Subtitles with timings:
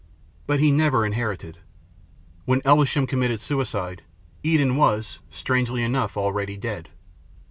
[0.47, 1.59] But he never inherited.
[2.45, 4.01] When Elves ham committed suicide,
[4.41, 6.89] Eden was, strangely enough, already dead.